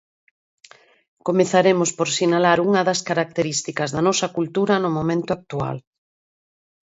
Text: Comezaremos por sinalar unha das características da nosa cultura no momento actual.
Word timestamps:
Comezaremos 1.27 1.89
por 1.97 2.07
sinalar 2.17 2.57
unha 2.67 2.81
das 2.89 2.99
características 3.09 3.89
da 3.95 4.01
nosa 4.07 4.27
cultura 4.37 4.73
no 4.83 4.89
momento 4.97 5.31
actual. 5.37 5.77